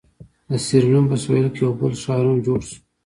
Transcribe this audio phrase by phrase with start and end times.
[0.49, 2.77] د سیریلیون په سوېل کې یو بل ښار هم جوړ شو.